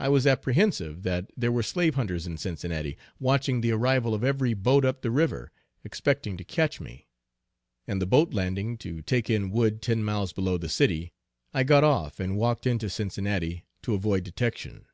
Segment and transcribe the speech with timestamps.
[0.00, 4.52] I was apprehensive that there were slave hunters in Cincinnati, watching the arrival of every
[4.52, 5.52] boat up the river,
[5.84, 7.06] expecting to catch me;
[7.86, 11.12] and the boat landing to take in wood ten miles below the city,
[11.52, 14.86] I got off and walked into Cincinnati, to avoid detection.